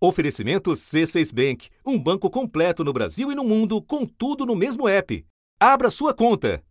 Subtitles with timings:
[0.00, 4.88] Oferecimento C6 Bank, um banco completo no Brasil e no mundo, com tudo no mesmo
[4.88, 5.26] app.
[5.58, 6.62] Abra sua conta.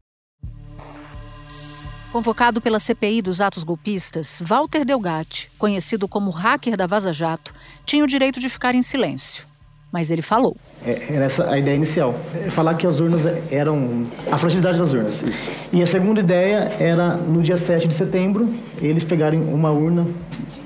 [2.09, 7.53] Convocado pela CPI dos atos golpistas, Walter Delgatti, conhecido como hacker da Vaza Jato,
[7.85, 9.45] tinha o direito de ficar em silêncio.
[9.91, 10.55] Mas ele falou.
[10.85, 12.15] É, era essa a ideia inicial.
[12.33, 14.07] É falar que as urnas eram.
[14.31, 15.21] a fragilidade das urnas.
[15.21, 15.49] Isso.
[15.73, 20.07] E a segunda ideia era, no dia 7 de setembro, eles pegarem uma urna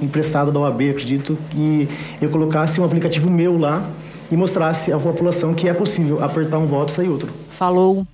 [0.01, 1.87] emprestada da OAB, acredito, que
[2.21, 3.87] eu colocasse um aplicativo meu lá
[4.31, 7.29] e mostrasse à população que é possível apertar um voto e sair outro.
[7.49, 8.05] Falou.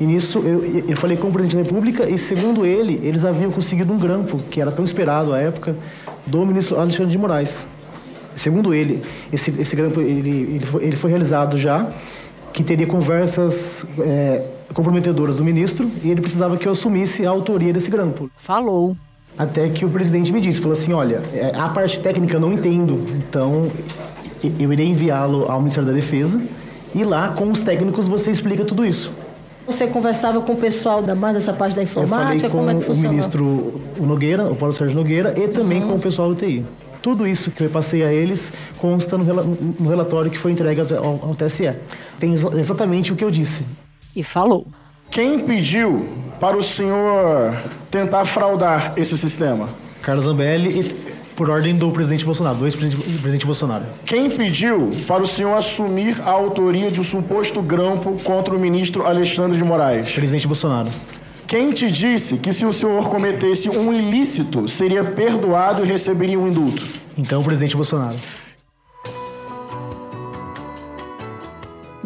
[0.00, 3.50] E nisso eu, eu falei com o presidente da República e, segundo ele, eles haviam
[3.50, 5.76] conseguido um grampo, que era tão esperado à época,
[6.26, 7.66] do ministro Alexandre de Moraes.
[8.34, 11.92] Segundo ele, esse, esse grampo ele, ele, foi, ele foi realizado já,
[12.52, 17.72] que teria conversas é, comprometedoras do ministro e ele precisava que eu assumisse a autoria
[17.72, 18.30] desse grampo.
[18.36, 18.96] Falou.
[19.38, 22.52] Até que o presidente me disse, falou assim, olha, é, a parte técnica eu não
[22.52, 23.70] entendo, então
[24.42, 26.40] eu irei enviá-lo ao Ministério da Defesa
[26.94, 29.12] e lá com os técnicos você explica tudo isso.
[29.66, 32.46] Você conversava com o pessoal da mais dessa parte da informática?
[32.46, 35.90] Eu falei com é o ministro Nogueira, o Paulo Sérgio Nogueira, e também uhum.
[35.90, 36.64] com o pessoal do TI.
[37.00, 41.34] Tudo isso que eu passei a eles consta no relatório que foi entregue ao, ao
[41.34, 41.72] TSE.
[42.18, 43.64] Tem exatamente o que eu disse.
[44.14, 44.66] E falou.
[45.10, 46.06] Quem pediu
[46.38, 47.52] para o senhor
[47.90, 49.68] tentar fraudar esse sistema?
[50.00, 50.84] Carlos Zambelli, e,
[51.34, 53.86] por ordem do presidente Bolsonaro, do ex-presidente Bolsonaro.
[54.06, 59.04] Quem pediu para o senhor assumir a autoria de um suposto grampo contra o ministro
[59.04, 60.12] Alexandre de Moraes?
[60.12, 60.88] Presidente Bolsonaro.
[61.44, 66.46] Quem te disse que se o senhor cometesse um ilícito, seria perdoado e receberia um
[66.46, 66.86] indulto?
[67.18, 68.16] Então, presidente Bolsonaro.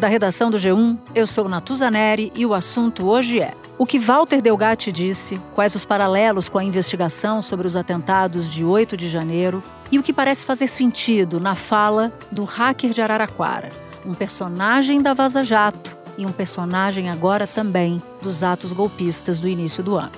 [0.05, 3.99] Da redação do G1, eu sou Natuza Neri e o assunto hoje é o que
[3.99, 9.09] Walter Delgatti disse, quais os paralelos com a investigação sobre os atentados de 8 de
[9.09, 13.73] janeiro e o que parece fazer sentido na fala do hacker de Araraquara,
[14.05, 19.83] um personagem da Vaza Jato e um personagem agora também dos atos golpistas do início
[19.83, 20.13] do ano.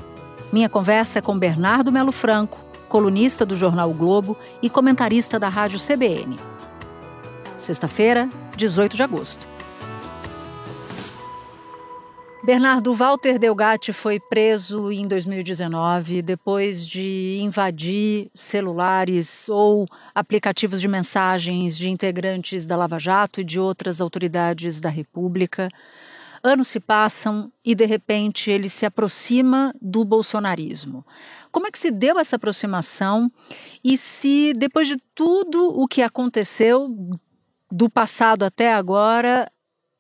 [0.53, 2.59] Minha conversa é com Bernardo Melo Franco,
[2.89, 6.37] colunista do jornal o Globo e comentarista da rádio CBN.
[7.57, 9.56] Sexta-feira, 18 de agosto.
[12.47, 19.85] Bernardo Walter Delgatti foi preso em 2019 depois de invadir celulares ou
[20.15, 25.69] aplicativos de mensagens de integrantes da Lava Jato e de outras autoridades da República.
[26.41, 31.05] Anos se passam e, de repente, ele se aproxima do bolsonarismo.
[31.51, 33.29] Como é que se deu essa aproximação
[33.83, 36.95] e se, depois de tudo o que aconteceu
[37.73, 39.51] do passado até agora,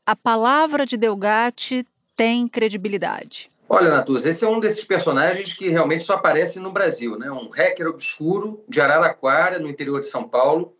[0.06, 1.84] a palavra de Delgatti
[2.16, 3.50] tem credibilidade?
[3.68, 7.30] Olha, Natuza, esse é um desses personagens que realmente só aparece no Brasil, né?
[7.30, 10.72] Um hacker obscuro de Araraquara, no interior de São Paulo,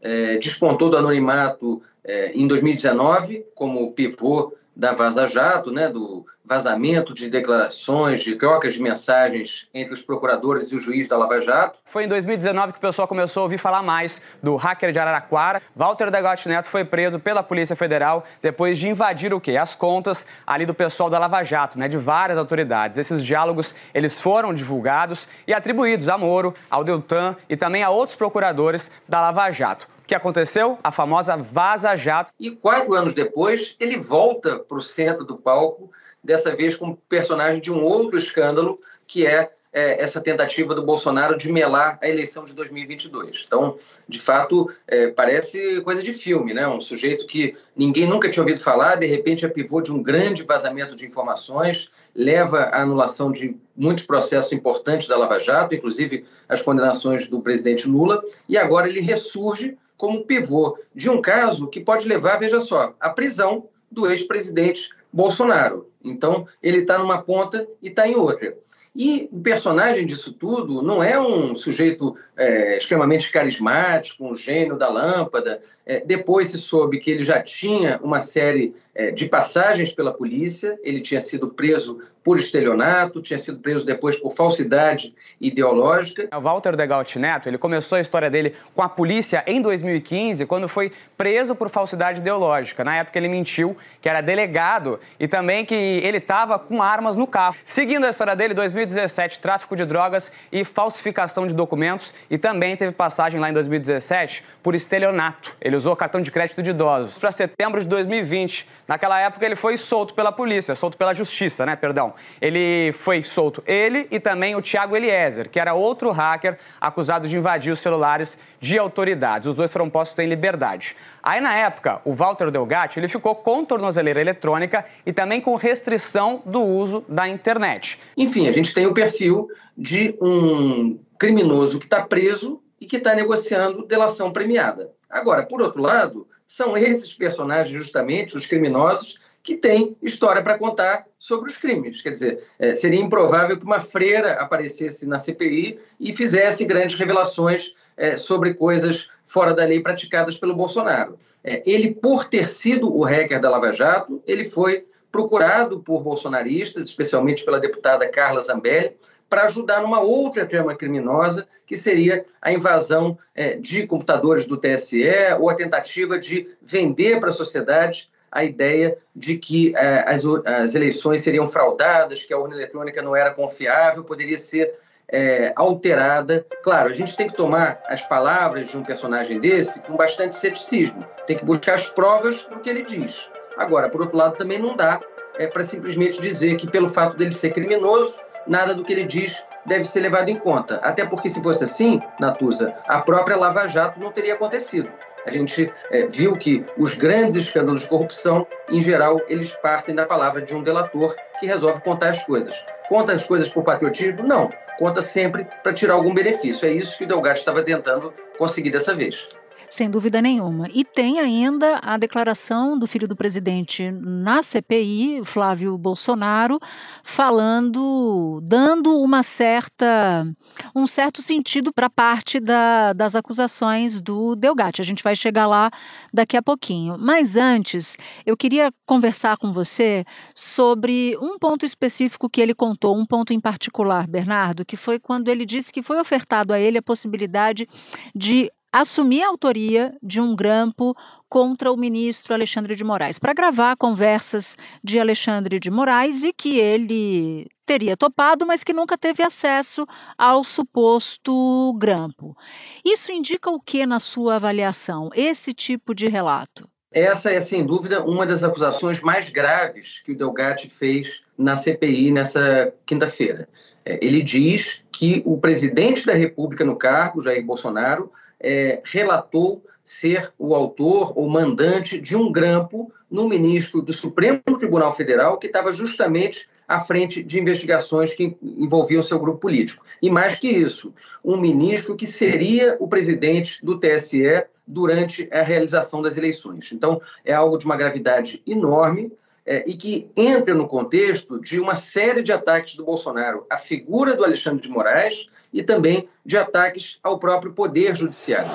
[0.00, 7.14] é, despontou do anonimato é, em 2019 como pivô da Vaza Jato, né, do vazamento
[7.14, 11.78] de declarações, de trocas de mensagens entre os procuradores e o juiz da Lava Jato.
[11.86, 15.62] Foi em 2019 que o pessoal começou a ouvir falar mais do hacker de Araraquara.
[15.74, 19.56] Walter Degotti Neto foi preso pela Polícia Federal depois de invadir o quê?
[19.56, 22.98] As contas ali do pessoal da Lava Jato, né, de várias autoridades.
[22.98, 28.16] Esses diálogos, eles foram divulgados e atribuídos a Moro, ao Deltan e também a outros
[28.16, 29.93] procuradores da Lava Jato.
[30.06, 30.78] Que aconteceu?
[30.84, 32.32] A famosa Vaza Jato.
[32.38, 35.90] E quatro anos depois, ele volta para o centro do palco,
[36.22, 41.38] dessa vez como personagem de um outro escândalo, que é, é, essa tentativa do Bolsonaro
[41.38, 43.44] de melar a eleição de 2022.
[43.46, 46.68] Então, de fato, é, parece coisa de filme, né?
[46.68, 50.42] Um sujeito que ninguém nunca tinha ouvido falar, de repente é pivô de um grande
[50.42, 56.60] vazamento de informações, leva à anulação de muitos processos importantes da Lava Jato, inclusive as
[56.60, 62.06] condenações do presidente Lula, e agora ele ressurge como pivô de um caso que pode
[62.06, 65.88] levar, veja só, à prisão do ex-presidente Bolsonaro.
[66.02, 68.56] Então, ele está numa ponta e está em outra.
[68.94, 74.88] E o personagem disso tudo não é um sujeito é, extremamente carismático, um gênio da
[74.88, 75.60] lâmpada.
[75.86, 80.78] É, depois se soube que ele já tinha uma série é, de passagens pela polícia,
[80.82, 86.26] ele tinha sido preso por estelionato, tinha sido preso depois por falsidade ideológica.
[86.34, 90.66] O Walter Degaut Neto, ele começou a história dele com a polícia em 2015, quando
[90.66, 92.82] foi preso por falsidade ideológica.
[92.82, 97.26] Na época ele mentiu que era delegado e também que ele estava com armas no
[97.26, 97.56] carro.
[97.62, 102.92] Seguindo a história dele, 2017, tráfico de drogas e falsificação de documentos e também teve
[102.92, 105.54] passagem lá em 2017 por estelionato.
[105.60, 107.18] Ele usou cartão de crédito de idosos.
[107.18, 111.76] Para setembro de 2020, naquela época ele foi solto pela polícia, solto pela justiça, né,
[111.76, 112.14] perdão.
[112.40, 117.36] Ele foi solto, ele e também o Thiago Eliezer, que era outro hacker acusado de
[117.36, 119.46] invadir os celulares de autoridades.
[119.46, 120.96] Os dois foram postos em liberdade.
[121.22, 126.42] Aí, na época, o Walter Delgatti ele ficou com tornozeleira eletrônica e também com restrição
[126.44, 127.98] do uso da internet.
[128.16, 133.14] Enfim, a gente tem o perfil de um criminoso que está preso e que está
[133.14, 134.90] negociando delação premiada.
[135.08, 141.06] Agora, por outro lado, são esses personagens, justamente, os criminosos, que têm história para contar
[141.18, 142.00] sobre os crimes.
[142.00, 147.74] Quer dizer, é, seria improvável que uma freira aparecesse na CPI e fizesse grandes revelações
[147.96, 151.18] é, sobre coisas fora da lei praticadas pelo Bolsonaro.
[151.42, 156.88] É, ele, por ter sido o hacker da Lava Jato, ele foi procurado por bolsonaristas,
[156.88, 158.96] especialmente pela deputada Carla Zambelli,
[159.28, 165.04] para ajudar numa outra trama criminosa, que seria a invasão é, de computadores do TSE
[165.40, 170.74] ou a tentativa de vender para a sociedade a ideia de que é, as, as,
[170.74, 174.76] eleições seriam fraudadas, que a urna eletrônica não era confiável, poderia ser
[175.08, 176.44] é, alterada.
[176.62, 181.06] Claro, a gente tem que tomar as palavras de um personagem desse com bastante ceticismo,
[181.28, 183.30] tem que buscar as provas do que ele diz.
[183.56, 185.00] Agora, por outro lado, também não dá
[185.36, 189.42] é, para simplesmente dizer que, pelo fato dele ser criminoso, nada do que ele diz
[189.66, 190.76] deve ser levado em conta.
[190.76, 194.90] Até porque, se fosse assim, Natuza, a própria Lava Jato não teria acontecido.
[195.26, 200.04] A gente é, viu que os grandes escândalos de corrupção, em geral, eles partem da
[200.04, 202.62] palavra de um delator que resolve contar as coisas.
[202.88, 204.22] Conta as coisas por patriotismo?
[204.22, 204.50] Não.
[204.78, 206.68] Conta sempre para tirar algum benefício.
[206.68, 209.28] É isso que o Delgado estava tentando conseguir dessa vez.
[209.68, 210.68] Sem dúvida nenhuma.
[210.72, 216.58] E tem ainda a declaração do filho do presidente na CPI, Flávio Bolsonaro,
[217.02, 220.26] falando, dando uma certa,
[220.74, 224.80] um certo sentido para parte da, das acusações do Delgatti.
[224.80, 225.70] A gente vai chegar lá
[226.12, 226.96] daqui a pouquinho.
[226.98, 230.04] Mas antes, eu queria conversar com você
[230.34, 235.28] sobre um ponto específico que ele contou, um ponto em particular, Bernardo, que foi quando
[235.28, 237.68] ele disse que foi ofertado a ele a possibilidade
[238.14, 238.50] de
[238.80, 240.96] assumir a autoria de um grampo
[241.28, 246.58] contra o ministro Alexandre de Moraes, para gravar conversas de Alexandre de Moraes e que
[246.58, 249.86] ele teria topado, mas que nunca teve acesso
[250.18, 252.36] ao suposto grampo.
[252.84, 256.68] Isso indica o que na sua avaliação, esse tipo de relato?
[256.92, 262.10] Essa é, sem dúvida, uma das acusações mais graves que o Delgatti fez na CPI
[262.10, 263.48] nessa quinta-feira.
[263.84, 268.12] É, ele diz que o presidente da República no cargo, Jair Bolsonaro,
[268.44, 274.92] é, relatou ser o autor ou mandante de um grampo no ministro do Supremo Tribunal
[274.92, 279.84] Federal que estava justamente à frente de investigações que envolviam seu grupo político.
[280.00, 286.00] E mais que isso, um ministro que seria o presidente do TSE durante a realização
[286.00, 286.72] das eleições.
[286.72, 289.12] Então, é algo de uma gravidade enorme
[289.46, 294.16] é, e que entra no contexto de uma série de ataques do Bolsonaro à figura
[294.16, 298.50] do Alexandre de Moraes e também de ataques ao próprio Poder Judiciário.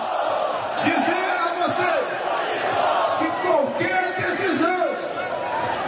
[0.83, 1.99] Dizer a você
[3.19, 4.87] que qualquer decisão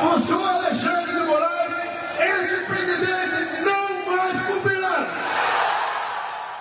[0.09, 1.71] do senhor Alexandre de Moraes,
[2.19, 5.07] esse presidente não mais cumprirá.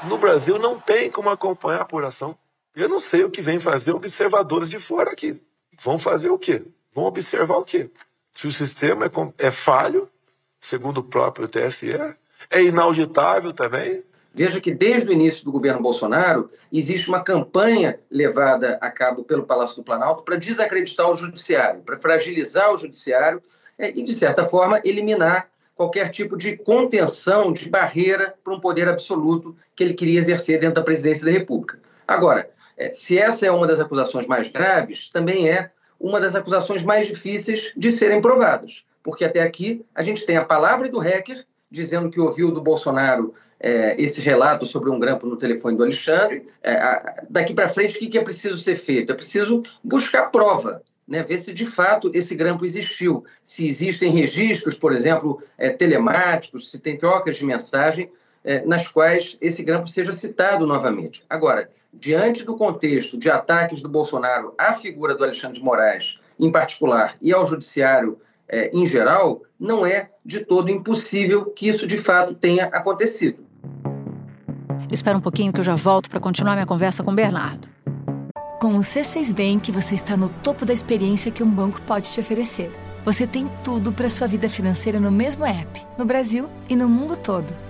[0.08, 2.36] No Brasil não tem como acompanhar a apuração.
[2.74, 5.42] Eu não sei o que vem fazer observadores de fora aqui.
[5.78, 6.62] Vão fazer o quê?
[6.92, 7.90] Vão observar o quê?
[8.32, 10.08] Se o sistema é, é falho,
[10.58, 11.92] segundo o próprio TSE,
[12.50, 14.02] é inauditável também.
[14.32, 19.44] Veja que desde o início do governo Bolsonaro existe uma campanha levada a cabo pelo
[19.44, 23.42] Palácio do Planalto para desacreditar o judiciário, para fragilizar o judiciário
[23.76, 28.86] é, e, de certa forma, eliminar qualquer tipo de contenção, de barreira para um poder
[28.88, 31.80] absoluto que ele queria exercer dentro da presidência da República.
[32.06, 36.82] Agora, é, se essa é uma das acusações mais graves, também é uma das acusações
[36.82, 41.44] mais difíceis de serem provadas, porque até aqui a gente tem a palavra do hacker
[41.70, 46.46] dizendo que ouviu do Bolsonaro é, esse relato sobre um grampo no telefone do Alexandre.
[46.62, 49.12] É, a, daqui para frente, o que, que é preciso ser feito?
[49.12, 54.76] É preciso buscar prova, né, ver se de fato esse grampo existiu, se existem registros,
[54.76, 58.10] por exemplo, é, telemáticos, se tem trocas de mensagem
[58.44, 61.24] é, nas quais esse grampo seja citado novamente.
[61.28, 66.50] Agora, diante do contexto de ataques do Bolsonaro à figura do Alexandre de Moraes, em
[66.50, 68.18] particular, e ao judiciário
[68.48, 73.46] é, em geral, não é de todo impossível que isso de fato tenha acontecido.
[74.90, 77.68] Espera um pouquinho que eu já volto para continuar minha conversa com o Bernardo.
[78.60, 82.20] Com o C6 Bank, você está no topo da experiência que um banco pode te
[82.20, 82.72] oferecer.
[83.04, 87.16] Você tem tudo para sua vida financeira no mesmo app, no Brasil e no mundo
[87.16, 87.69] todo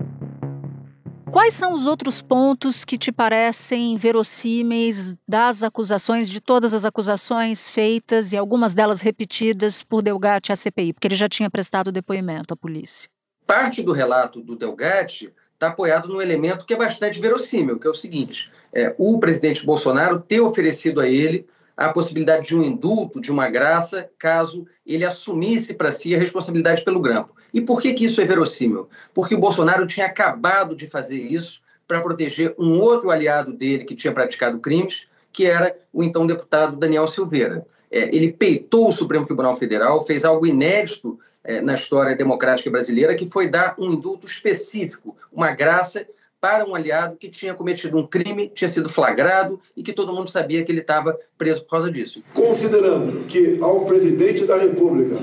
[1.31, 7.69] Quais são os outros pontos que te parecem verossímeis das acusações, de todas as acusações
[7.69, 10.91] feitas e algumas delas repetidas por Delgatti à CPI?
[10.91, 13.09] Porque ele já tinha prestado depoimento à polícia.
[13.47, 17.89] Parte do relato do Delgatti está apoiado num elemento que é bastante verossímil, que é
[17.89, 21.47] o seguinte: é, o presidente Bolsonaro ter oferecido a ele
[21.85, 26.83] a possibilidade de um indulto, de uma graça, caso ele assumisse para si a responsabilidade
[26.83, 27.35] pelo grampo.
[27.53, 28.87] E por que, que isso é verossímil?
[29.13, 33.95] Porque o Bolsonaro tinha acabado de fazer isso para proteger um outro aliado dele que
[33.95, 37.65] tinha praticado crimes, que era o então deputado Daniel Silveira.
[37.89, 43.15] É, ele peitou o Supremo Tribunal Federal, fez algo inédito é, na história democrática brasileira,
[43.15, 46.05] que foi dar um indulto específico, uma graça
[46.41, 50.27] para um aliado que tinha cometido um crime, tinha sido flagrado e que todo mundo
[50.27, 52.23] sabia que ele estava preso por causa disso.
[52.33, 55.17] Considerando que ao presidente da República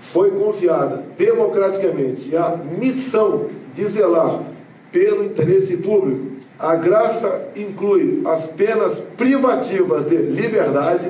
[0.00, 4.42] foi confiada democraticamente a missão de zelar
[4.90, 11.08] pelo interesse público, a graça inclui as penas privativas de liberdade,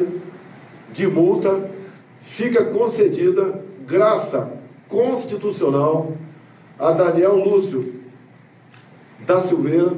[0.92, 1.70] de multa,
[2.20, 4.52] fica concedida graça
[4.86, 6.12] constitucional
[6.78, 7.99] a Daniel Lúcio
[9.30, 9.92] da Silveira,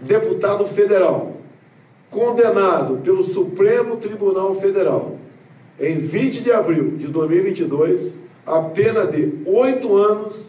[0.00, 1.36] deputado federal,
[2.10, 5.18] condenado pelo Supremo Tribunal Federal
[5.78, 8.16] em 20 de abril de 2022
[8.46, 10.46] a pena de oito anos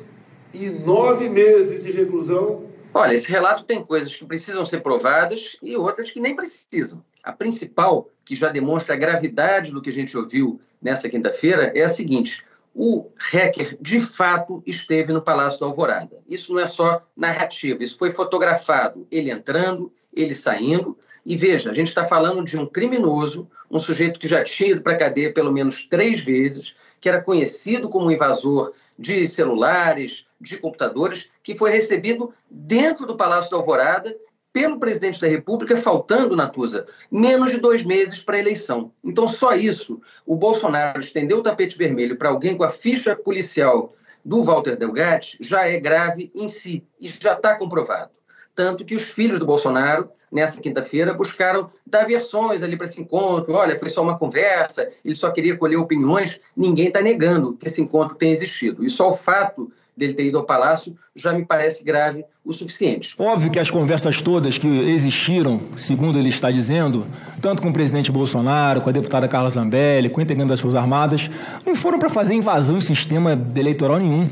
[0.53, 2.67] e nove meses de reclusão.
[2.93, 7.03] Olha, esse relato tem coisas que precisam ser provadas e outras que nem precisam.
[7.21, 11.83] A principal, que já demonstra a gravidade do que a gente ouviu nessa quinta-feira, é
[11.83, 16.19] a seguinte: o hacker de fato esteve no Palácio da Alvorada.
[16.27, 20.97] Isso não é só narrativa, isso foi fotografado, ele entrando, ele saindo.
[21.25, 24.81] E veja, a gente está falando de um criminoso, um sujeito que já tinha ido
[24.81, 30.57] para a cadeia pelo menos três vezes, que era conhecido como invasor de celulares, de
[30.57, 34.15] computadores, que foi recebido dentro do Palácio da Alvorada
[34.53, 38.91] pelo presidente da República, faltando, Natuza, menos de dois meses para a eleição.
[39.03, 43.93] Então, só isso, o Bolsonaro estendeu o tapete vermelho para alguém com a ficha policial
[44.23, 48.11] do Walter Delgatti, já é grave em si e já está comprovado.
[48.53, 53.53] Tanto que os filhos do Bolsonaro, nessa quinta-feira, buscaram dar versões ali para esse encontro.
[53.53, 56.39] Olha, foi só uma conversa, ele só queria colher opiniões.
[56.55, 58.83] Ninguém está negando que esse encontro tenha existido.
[58.83, 63.13] E só o fato dele ter ido ao palácio já me parece grave o suficiente.
[63.19, 67.05] Óbvio que as conversas todas que existiram, segundo ele está dizendo,
[67.41, 70.79] tanto com o presidente Bolsonaro, com a deputada Carla Zambelli, com o integrante das Forças
[70.79, 71.29] Armadas,
[71.65, 74.27] não foram para fazer invasão em sistema eleitoral nenhum.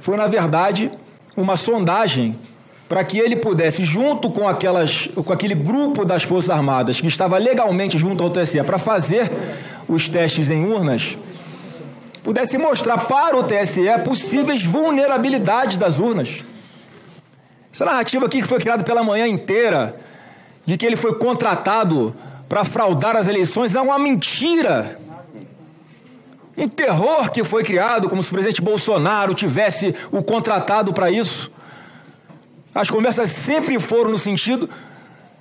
[0.00, 0.90] Foi, na verdade,
[1.36, 2.38] uma sondagem
[2.88, 7.38] para que ele pudesse, junto com, aquelas, com aquele grupo das Forças Armadas que estava
[7.38, 9.30] legalmente junto ao TSE para fazer
[9.88, 11.16] os testes em urnas,
[12.22, 16.42] pudesse mostrar para o TSE possíveis vulnerabilidades das urnas.
[17.72, 19.98] Essa narrativa aqui que foi criada pela manhã inteira,
[20.64, 22.14] de que ele foi contratado
[22.48, 24.98] para fraudar as eleições, é uma mentira.
[26.56, 31.50] Um terror que foi criado, como se o presidente Bolsonaro tivesse o contratado para isso.
[32.74, 34.68] As conversas sempre foram no sentido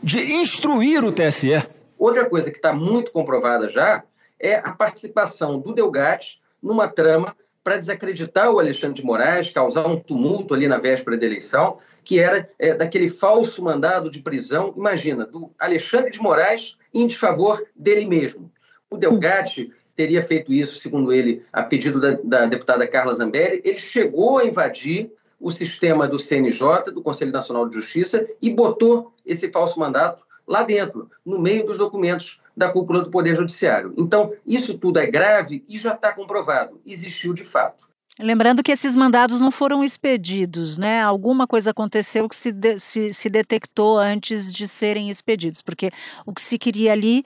[0.01, 1.63] de instruir o TSE.
[1.99, 4.03] Outra coisa que está muito comprovada já
[4.39, 9.99] é a participação do Delgatti numa trama para desacreditar o Alexandre de Moraes, causar um
[9.99, 15.25] tumulto ali na véspera da eleição, que era é, daquele falso mandado de prisão, imagina,
[15.25, 18.51] do Alexandre de Moraes em desfavor dele mesmo.
[18.89, 23.61] O Delgatti teria feito isso, segundo ele, a pedido da, da deputada Carla Zambelli.
[23.63, 29.13] Ele chegou a invadir o sistema do CNJ, do Conselho Nacional de Justiça, e botou
[29.25, 33.93] esse falso mandato lá dentro, no meio dos documentos da cúpula do Poder Judiciário.
[33.97, 37.89] Então, isso tudo é grave e já está comprovado, existiu de fato.
[38.19, 41.01] Lembrando que esses mandados não foram expedidos, né?
[41.01, 45.89] Alguma coisa aconteceu que se, de, se, se detectou antes de serem expedidos, porque
[46.25, 47.23] o que se queria ali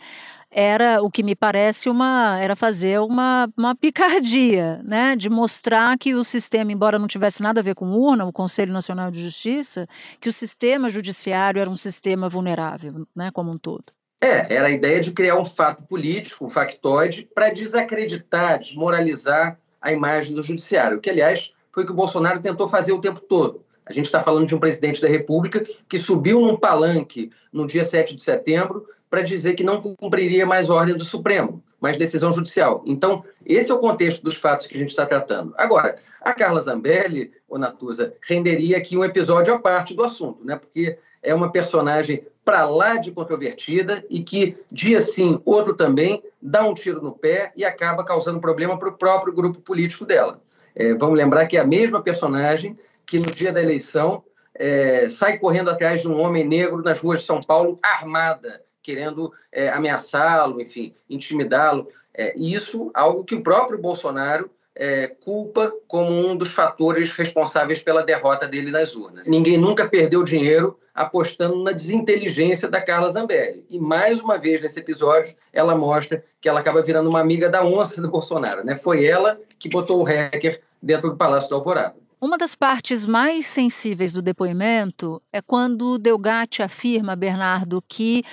[0.49, 6.15] era o que me parece uma era fazer uma, uma picardia, né, de mostrar que
[6.15, 9.85] o sistema, embora não tivesse nada a ver com urna, o Conselho Nacional de Justiça,
[10.21, 13.91] que o sistema judiciário era um sistema vulnerável, né, como um todo.
[14.25, 19.91] É, era a ideia de criar um fato político, um factoide, para desacreditar, desmoralizar a
[19.91, 23.63] imagem do judiciário, que, aliás, foi o que o Bolsonaro tentou fazer o tempo todo.
[23.85, 27.83] A gente está falando de um presidente da República que subiu num palanque no dia
[27.83, 32.83] 7 de setembro para dizer que não cumpriria mais ordem do Supremo, mas decisão judicial.
[32.87, 35.53] Então, esse é o contexto dos fatos que a gente está tratando.
[35.55, 40.55] Agora, a Carla Zambelli, ou Natuza, renderia aqui um episódio à parte do assunto, né?
[40.55, 46.63] porque é uma personagem para lá de controvertida e que, dia sim, outro também, dá
[46.63, 50.39] um tiro no pé e acaba causando problema para o próprio grupo político dela.
[50.75, 54.23] É, vamos lembrar que é a mesma personagem que, no dia da eleição,
[54.53, 59.33] é, sai correndo atrás de um homem negro nas ruas de São Paulo, armada, querendo
[59.51, 61.87] é, ameaçá-lo, enfim, intimidá-lo.
[62.13, 68.03] É, isso, algo que o próprio Bolsonaro é, culpa como um dos fatores responsáveis pela
[68.03, 69.27] derrota dele nas urnas.
[69.27, 73.65] Ninguém nunca perdeu dinheiro apostando na desinteligência da Carla Zambelli.
[73.69, 77.63] E mais uma vez nesse episódio, ela mostra que ela acaba virando uma amiga da
[77.65, 78.63] onça do Bolsonaro.
[78.63, 78.75] Né?
[78.75, 81.95] Foi ela que botou o hacker dentro do Palácio do Alvorada.
[82.25, 88.23] Uma das partes mais sensíveis do depoimento é quando Delgatti afirma, Bernardo, que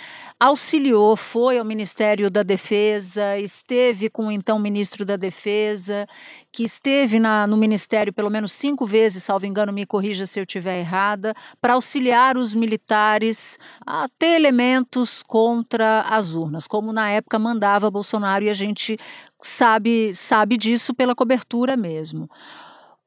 [0.40, 6.06] auxiliou, foi ao Ministério da Defesa, esteve com o então ministro da Defesa,
[6.50, 10.44] que esteve na, no Ministério pelo menos cinco vezes, salvo engano, me corrija se eu
[10.44, 17.38] estiver errada, para auxiliar os militares a ter elementos contra as urnas, como na época
[17.38, 18.96] mandava Bolsonaro, e a gente
[19.38, 22.26] sabe, sabe disso pela cobertura mesmo.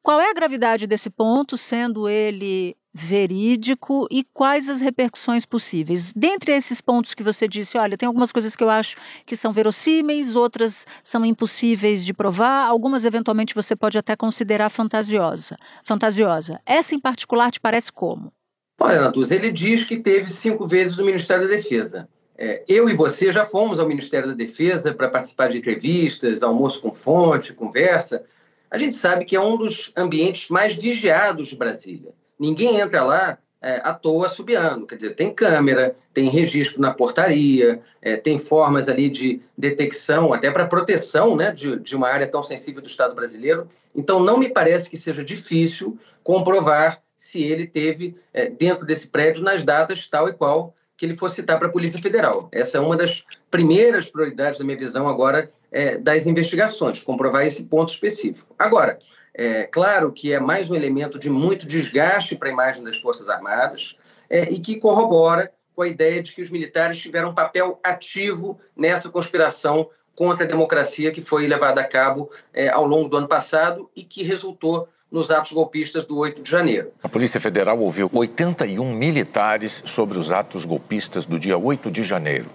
[0.06, 6.14] Qual é a gravidade desse ponto, sendo ele verídico e quais as repercussões possíveis?
[6.16, 9.52] Dentre esses pontos que você disse, olha, tem algumas coisas que eu acho que são
[9.52, 15.58] verossímeis, outras são impossíveis de provar, algumas eventualmente você pode até considerar fantasiosa.
[15.84, 16.62] Fantasiosa.
[16.68, 18.32] Essa em particular te parece como?
[18.80, 22.08] Olha, Natuza, ele diz que teve cinco vezes no Ministério da Defesa.
[22.38, 26.80] É, eu e você já fomos ao Ministério da Defesa para participar de entrevistas, almoço
[26.80, 28.24] com fonte, conversa
[28.70, 32.12] a gente sabe que é um dos ambientes mais vigiados de Brasília.
[32.40, 37.82] Ninguém entra lá é, à toa subiando, quer dizer, tem câmera, tem registro na portaria,
[38.02, 42.44] é, tem formas ali de detecção, até para proteção né, de, de uma área tão
[42.44, 43.68] sensível do Estado brasileiro.
[43.96, 49.42] Então, não me parece que seja difícil comprovar se ele teve é, dentro desse prédio
[49.42, 52.50] nas datas tal e qual que ele fosse citar para a Polícia Federal.
[52.52, 57.64] Essa é uma das primeiras prioridades da minha visão agora é, das investigações, comprovar esse
[57.64, 58.54] ponto específico.
[58.58, 58.98] Agora,
[59.34, 63.28] é claro que é mais um elemento de muito desgaste para a imagem das Forças
[63.28, 63.98] Armadas
[64.30, 68.58] é, e que corrobora com a ideia de que os militares tiveram um papel ativo
[68.76, 73.28] nessa conspiração contra a democracia que foi levada a cabo é, ao longo do ano
[73.28, 76.92] passado e que resultou nos atos golpistas do 8 de janeiro.
[77.04, 82.48] A Polícia Federal ouviu 81 militares sobre os atos golpistas do dia 8 de janeiro.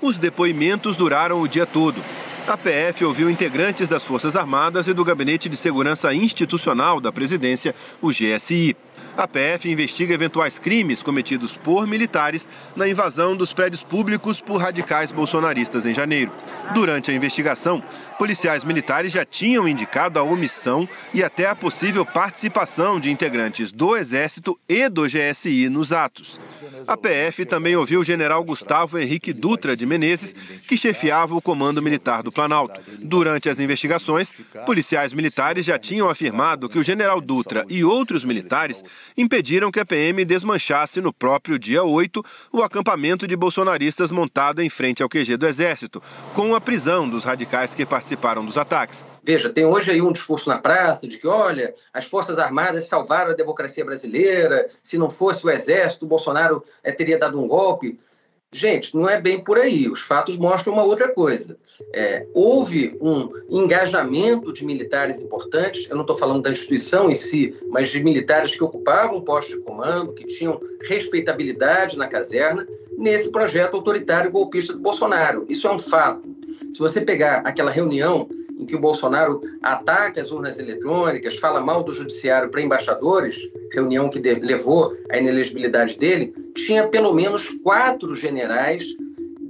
[0.00, 2.00] Os depoimentos duraram o dia todo.
[2.46, 7.74] A PF ouviu integrantes das Forças Armadas e do Gabinete de Segurança Institucional da Presidência,
[8.02, 8.76] o GSI.
[9.16, 15.12] A PF investiga eventuais crimes cometidos por militares na invasão dos prédios públicos por radicais
[15.12, 16.32] bolsonaristas em janeiro.
[16.74, 17.80] Durante a investigação,
[18.18, 23.96] policiais militares já tinham indicado a omissão e até a possível participação de integrantes do
[23.96, 26.40] Exército e do GSI nos atos.
[26.86, 30.34] A PF também ouviu o general Gustavo Henrique Dutra de Menezes,
[30.66, 32.80] que chefiava o Comando Militar do Planalto.
[32.98, 34.32] Durante as investigações,
[34.66, 38.82] policiais militares já tinham afirmado que o general Dutra e outros militares
[39.16, 44.68] impediram que a PM desmanchasse no próprio dia 8 o acampamento de bolsonaristas montado em
[44.68, 49.04] frente ao QG do Exército, com a prisão dos radicais que participaram dos ataques.
[49.22, 53.30] Veja, tem hoje aí um discurso na praça de que, olha, as Forças Armadas salvaram
[53.30, 57.98] a democracia brasileira, se não fosse o Exército, o Bolsonaro é, teria dado um golpe.
[58.54, 59.88] Gente, não é bem por aí.
[59.88, 61.58] Os fatos mostram uma outra coisa.
[61.92, 67.52] É, houve um engajamento de militares importantes, eu não estou falando da instituição em si,
[67.68, 72.64] mas de militares que ocupavam postos de comando, que tinham respeitabilidade na caserna,
[72.96, 75.44] nesse projeto autoritário golpista do Bolsonaro.
[75.48, 76.32] Isso é um fato.
[76.72, 78.28] Se você pegar aquela reunião
[78.64, 83.36] em que o Bolsonaro ataca as urnas eletrônicas, fala mal do judiciário para embaixadores,
[83.70, 88.82] reunião que levou à inelegibilidade dele, tinha pelo menos quatro generais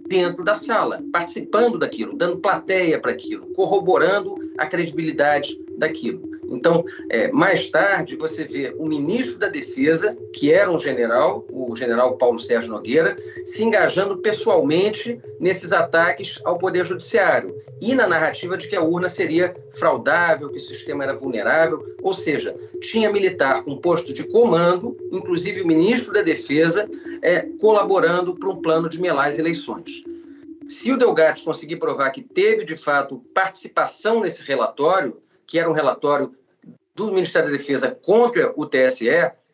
[0.08, 6.33] dentro da sala, participando daquilo, dando plateia para aquilo, corroborando a credibilidade daquilo.
[6.54, 11.74] Então, é, mais tarde, você vê o ministro da Defesa, que era um general, o
[11.74, 18.56] general Paulo Sérgio Nogueira, se engajando pessoalmente nesses ataques ao Poder Judiciário e na narrativa
[18.56, 23.62] de que a urna seria fraudável, que o sistema era vulnerável, ou seja, tinha militar
[23.64, 26.88] com posto de comando, inclusive o ministro da Defesa,
[27.20, 30.02] é, colaborando para um plano de melar as eleições.
[30.68, 35.74] Se o Delgatti conseguir provar que teve, de fato, participação nesse relatório, que era um
[35.74, 36.34] relatório
[36.94, 39.08] do Ministério da Defesa contra o TSE,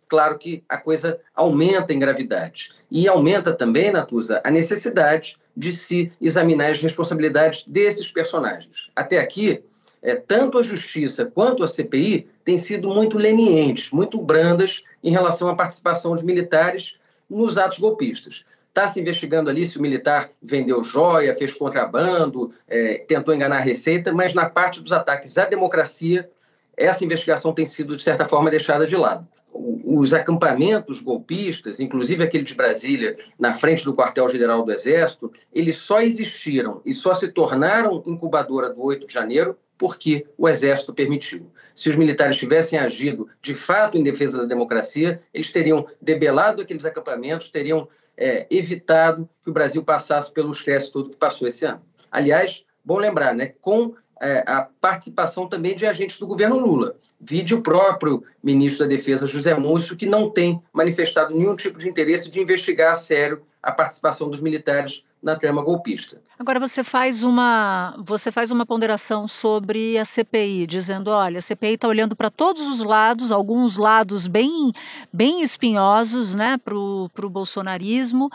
[0.08, 2.70] claro que a coisa aumenta em gravidade.
[2.90, 8.90] E aumenta também, Natuza, a necessidade de se examinar as responsabilidades desses personagens.
[8.94, 9.62] Até aqui,
[10.02, 15.48] é, tanto a Justiça quanto a CPI têm sido muito lenientes, muito brandas em relação
[15.48, 16.94] à participação de militares
[17.28, 18.44] nos atos golpistas.
[18.68, 23.60] Está se investigando ali se o militar vendeu joia, fez contrabando, é, tentou enganar a
[23.60, 26.30] Receita, mas na parte dos ataques à democracia,
[26.80, 29.28] essa investigação tem sido, de certa forma, deixada de lado.
[29.52, 36.00] Os acampamentos golpistas, inclusive aquele de Brasília, na frente do quartel-general do Exército, eles só
[36.00, 41.50] existiram e só se tornaram incubadora do 8 de janeiro porque o Exército permitiu.
[41.74, 46.84] Se os militares tivessem agido de fato em defesa da democracia, eles teriam debelado aqueles
[46.84, 51.82] acampamentos, teriam é, evitado que o Brasil passasse pelo estresse todo que passou esse ano.
[52.10, 56.96] Aliás, bom lembrar, né, com é, a participação também de agentes do governo Lula.
[57.20, 61.88] Vide o próprio ministro da Defesa, José Múcio, que não tem manifestado nenhum tipo de
[61.88, 66.18] interesse de investigar a sério a participação dos militares na trama golpista.
[66.38, 71.74] Agora você faz uma você faz uma ponderação sobre a CPI, dizendo, olha, a CPI
[71.74, 74.72] está olhando para todos os lados, alguns lados bem
[75.12, 78.30] bem espinhosos, né, para o bolsonarismo,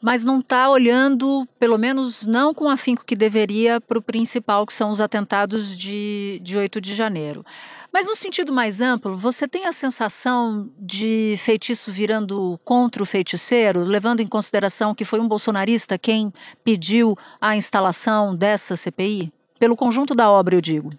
[0.00, 4.72] mas não está olhando, pelo menos não com afinco que deveria, para o principal, que
[4.72, 7.44] são os atentados de, de 8 de janeiro.
[7.92, 13.82] Mas no sentido mais amplo, você tem a sensação de feitiço virando contra o feiticeiro,
[13.82, 16.32] levando em consideração que foi um bolsonarista quem
[16.62, 19.32] pediu a instalação dessa CPI?
[19.58, 20.90] Pelo conjunto da obra, eu digo.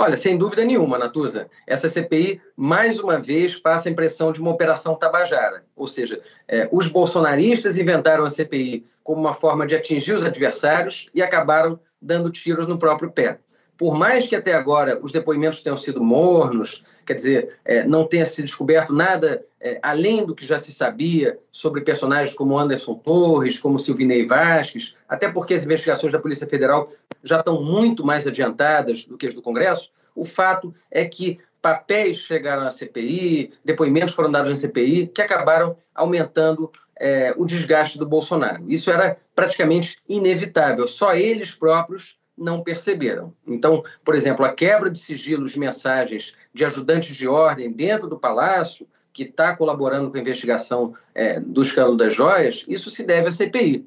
[0.00, 4.52] Olha, sem dúvida nenhuma, Natuza, essa CPI mais uma vez passa a impressão de uma
[4.52, 5.64] operação tabajara.
[5.74, 11.10] Ou seja, é, os bolsonaristas inventaram a CPI como uma forma de atingir os adversários
[11.12, 13.40] e acabaram dando tiros no próprio pé
[13.78, 18.26] por mais que até agora os depoimentos tenham sido mornos, quer dizer, é, não tenha
[18.26, 23.58] se descoberto nada é, além do que já se sabia sobre personagens como Anderson Torres,
[23.58, 26.92] como Silvinei Vasques, até porque as investigações da Polícia Federal
[27.24, 32.18] já estão muito mais adiantadas do que as do Congresso, o fato é que papéis
[32.18, 38.06] chegaram à CPI, depoimentos foram dados na CPI, que acabaram aumentando é, o desgaste do
[38.06, 38.64] Bolsonaro.
[38.68, 43.34] Isso era praticamente inevitável, só eles próprios não perceberam.
[43.46, 48.18] Então, por exemplo, a quebra de sigilos de mensagens de ajudantes de ordem dentro do
[48.18, 53.28] palácio, que está colaborando com a investigação é, do escândalo das joias, isso se deve
[53.28, 53.84] à CPI.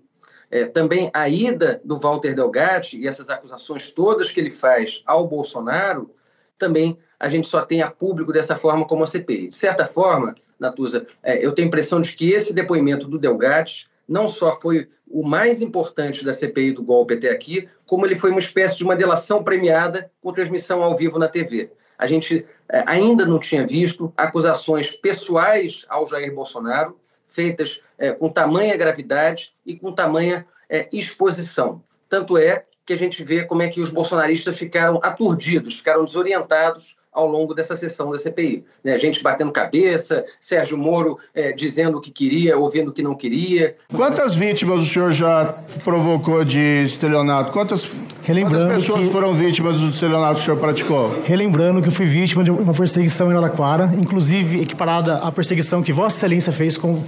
[0.49, 5.25] É, também a ida do Walter Delgatti e essas acusações todas que ele faz ao
[5.25, 6.13] Bolsonaro,
[6.57, 9.47] também a gente só tem a público dessa forma como a CPI.
[9.47, 13.89] De certa forma, Natuza, é, eu tenho a impressão de que esse depoimento do Delgatti
[14.11, 18.29] não só foi o mais importante da CPI do golpe até aqui, como ele foi
[18.29, 21.71] uma espécie de uma delação premiada com transmissão ao vivo na TV.
[21.97, 28.29] A gente é, ainda não tinha visto acusações pessoais ao Jair Bolsonaro, feitas é, com
[28.29, 31.81] tamanha gravidade e com tamanha é, exposição.
[32.09, 36.97] Tanto é que a gente vê como é que os bolsonaristas ficaram aturdidos, ficaram desorientados
[37.13, 38.63] ao longo dessa sessão da CPI.
[38.83, 38.97] Né?
[38.97, 43.75] Gente batendo cabeça, Sérgio Moro é, dizendo o que queria, ouvindo o que não queria.
[43.93, 47.51] Quantas vítimas o senhor já provocou de estelionato?
[47.51, 49.11] Quantas, quantas pessoas que...
[49.11, 51.21] foram vítimas do estelionato que o senhor praticou?
[51.23, 55.91] Relembrando que eu fui vítima de uma perseguição em Araraquara, inclusive equiparada à perseguição que
[55.91, 57.03] Vossa Excelência fez com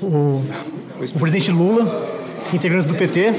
[0.00, 0.44] o,
[1.14, 2.08] o presidente Lula,
[2.52, 3.32] integrantes do PT,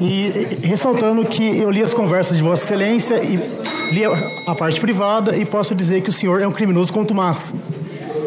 [0.00, 3.36] e ressaltando que eu li as conversas de Vossa Excelência e
[3.94, 4.04] li
[4.46, 7.54] a parte privada e posso dizer que o senhor é um criminoso contumaz.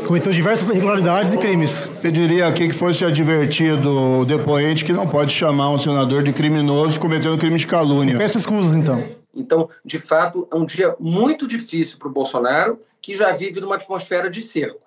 [0.08, 1.88] Cometeu diversas irregularidades e crimes.
[2.02, 7.00] Pediria aqui que fosse advertido o depoente que não pode chamar um senador de criminoso
[7.00, 8.18] cometendo crime de calúnia.
[8.18, 9.08] Peço escusas, então.
[9.36, 13.76] Então, de fato, é um dia muito difícil para o Bolsonaro, que já vive numa
[13.76, 14.80] atmosfera de cerco.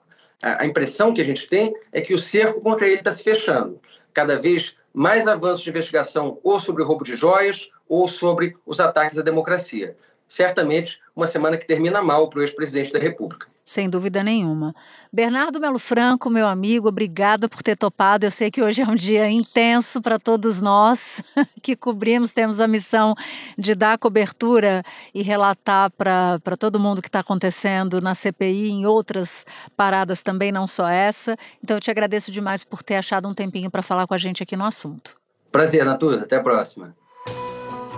[0.43, 3.79] A impressão que a gente tem é que o cerco contra ele está se fechando.
[4.13, 8.81] Cada vez mais avanços de investigação ou sobre o roubo de joias ou sobre os
[8.81, 9.95] ataques à democracia.
[10.27, 13.52] Certamente, uma semana que termina mal para o ex-presidente da República.
[13.65, 14.75] Sem dúvida nenhuma.
[15.13, 18.27] Bernardo Melo Franco, meu amigo, obrigada por ter topado.
[18.27, 21.23] Eu sei que hoje é um dia intenso para todos nós
[21.63, 23.15] que cobrimos, temos a missão
[23.57, 24.83] de dar cobertura
[25.15, 29.47] e relatar para todo mundo o que está acontecendo na CPI, em outras
[29.77, 31.37] paradas também, não só essa.
[31.63, 34.43] Então eu te agradeço demais por ter achado um tempinho para falar com a gente
[34.43, 35.17] aqui no assunto.
[35.53, 36.25] Prazer, Natuza.
[36.25, 36.97] Até a próxima.